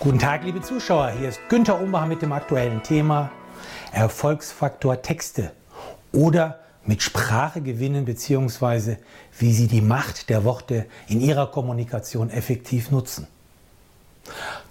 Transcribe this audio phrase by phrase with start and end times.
[0.00, 1.12] Guten Tag, liebe Zuschauer.
[1.18, 3.30] Hier ist Günter Umbacher mit dem aktuellen Thema
[3.92, 5.52] Erfolgsfaktor Texte
[6.12, 8.96] oder mit Sprache gewinnen bzw.
[9.38, 13.28] wie Sie die Macht der Worte in Ihrer Kommunikation effektiv nutzen.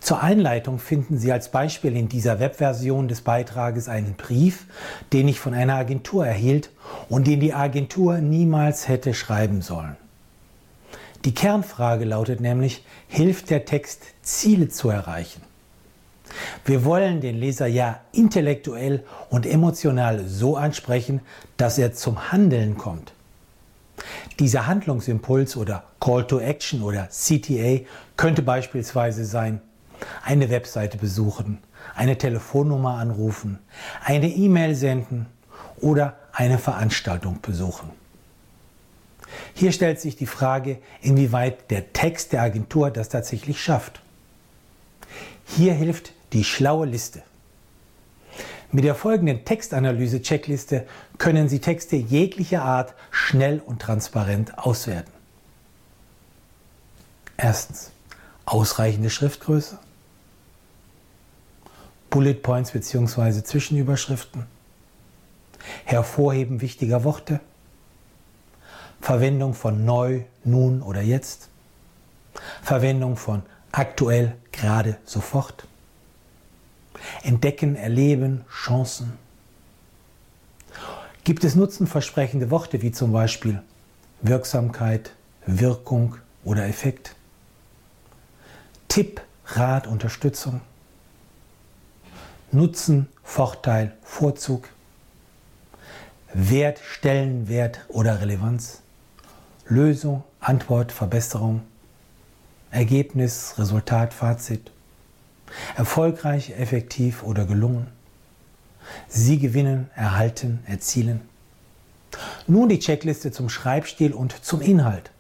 [0.02, 4.66] Zur Einleitung finden Sie als Beispiel in dieser Webversion des Beitrages einen Brief,
[5.14, 6.70] den ich von einer Agentur erhielt
[7.08, 9.96] und den die Agentur niemals hätte schreiben sollen.
[11.26, 15.42] Die Kernfrage lautet nämlich, hilft der Text, Ziele zu erreichen?
[16.66, 21.22] Wir wollen den Leser ja intellektuell und emotional so ansprechen,
[21.56, 23.14] dass er zum Handeln kommt.
[24.40, 27.86] Dieser Handlungsimpuls oder Call to Action oder CTA
[28.18, 29.62] könnte beispielsweise sein,
[30.26, 31.60] eine Webseite besuchen,
[31.96, 33.60] eine Telefonnummer anrufen,
[34.04, 35.28] eine E-Mail senden
[35.80, 38.03] oder eine Veranstaltung besuchen.
[39.56, 44.02] Hier stellt sich die Frage, inwieweit der Text der Agentur das tatsächlich schafft.
[45.46, 47.22] Hier hilft die schlaue Liste.
[48.72, 50.88] Mit der folgenden Textanalyse-Checkliste
[51.20, 55.12] können Sie Texte jeglicher Art schnell und transparent auswerten.
[57.38, 57.92] Erstens.
[58.46, 59.78] Ausreichende Schriftgröße.
[62.10, 63.44] Bullet Points bzw.
[63.44, 64.48] Zwischenüberschriften.
[65.86, 67.40] Hervorheben wichtiger Worte.
[69.04, 71.50] Verwendung von neu, nun oder jetzt.
[72.62, 73.42] Verwendung von
[73.74, 75.68] aktuell, gerade, sofort.
[77.22, 79.18] Entdecken, erleben, Chancen.
[81.26, 83.62] Gibt es nutzenversprechende Worte wie zum Beispiel
[84.22, 85.12] Wirksamkeit,
[85.46, 86.16] Wirkung
[86.46, 87.14] oder Effekt?
[88.88, 90.62] Tipp, Rat, Unterstützung.
[92.54, 94.70] Nutzen, Vorteil, Vorzug.
[96.34, 98.83] Wert, Stellenwert oder Relevanz.
[99.66, 101.62] Lösung, Antwort, Verbesserung,
[102.70, 104.72] Ergebnis, Resultat, Fazit.
[105.76, 107.88] Erfolgreich, effektiv oder gelungen.
[109.08, 111.22] Sie gewinnen, erhalten, erzielen.
[112.48, 115.12] Nun die Checkliste zum Schreibstil und zum Inhalt.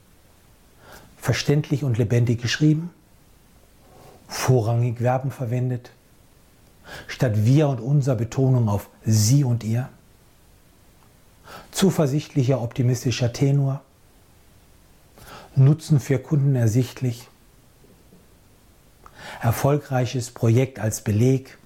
[1.17, 2.89] Verständlich und lebendig geschrieben.
[4.27, 5.91] Vorrangig Verben verwendet.
[7.07, 9.87] Statt wir und unser Betonung auf sie und ihr.
[11.71, 13.81] Zuversichtlicher, optimistischer Tenor
[15.55, 17.27] Nutzen für Kunden ersichtlich,
[19.41, 21.57] erfolgreiches Projekt als Beleg,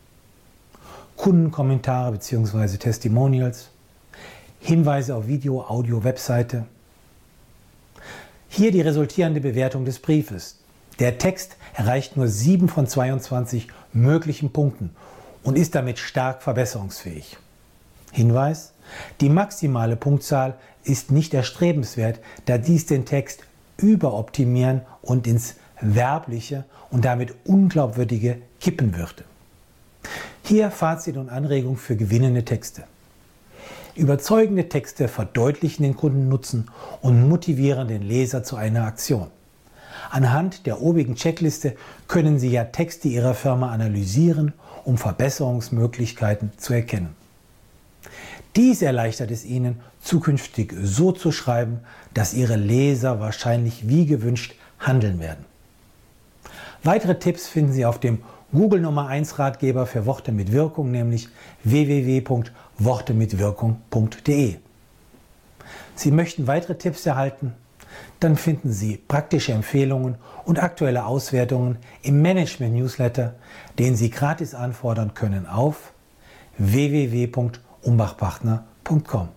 [1.15, 2.77] Kundenkommentare bzw.
[2.77, 3.69] Testimonials,
[4.59, 6.65] Hinweise auf Video, Audio, Webseite.
[8.49, 10.59] Hier die resultierende Bewertung des Briefes.
[10.99, 14.89] Der Text erreicht nur 7 von 22 möglichen Punkten
[15.43, 17.37] und ist damit stark verbesserungsfähig.
[18.11, 18.73] Hinweis,
[19.21, 23.43] die maximale Punktzahl ist nicht erstrebenswert, da dies den Text
[23.77, 29.23] überoptimieren und ins Werbliche und damit Unglaubwürdige kippen würde.
[30.43, 32.83] Hier Fazit und Anregung für gewinnende Texte.
[33.95, 36.69] Überzeugende Texte verdeutlichen den Kundennutzen
[37.01, 39.27] und motivieren den Leser zu einer Aktion.
[40.09, 41.75] Anhand der obigen Checkliste
[42.07, 44.53] können Sie ja Texte Ihrer Firma analysieren,
[44.85, 47.15] um Verbesserungsmöglichkeiten zu erkennen.
[48.57, 51.81] Dies erleichtert es Ihnen, zukünftig so zu schreiben,
[52.15, 55.45] dass Ihre Leser wahrscheinlich wie gewünscht handeln werden.
[56.83, 61.29] Weitere Tipps finden Sie auf dem Google Nummer 1 Ratgeber für Worte mit Wirkung, nämlich
[61.65, 64.55] www.wortemitwirkung.de.
[65.93, 67.53] Sie möchten weitere Tipps erhalten?
[68.19, 70.15] Dann finden Sie praktische Empfehlungen
[70.45, 73.35] und aktuelle Auswertungen im Management Newsletter,
[73.77, 75.93] den Sie gratis anfordern können auf
[76.57, 79.36] www.wortemitwirkung.de umbachpartner.com.